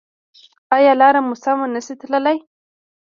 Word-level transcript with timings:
ایا 0.75 0.93
لاره 1.01 1.21
مو 1.27 1.33
سمه 1.43 1.65
نه 1.73 1.81
شئ 1.85 1.95
تللی؟ 2.01 2.37